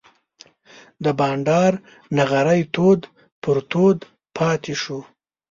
[1.03, 1.73] د بانډار
[2.17, 3.01] نغری تود
[3.41, 3.99] پر تود
[4.35, 4.99] پاتې شو.